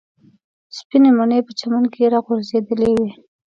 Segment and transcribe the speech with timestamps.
[0.77, 3.09] سپینې مڼې په چمن کې راغورځېدلې وې.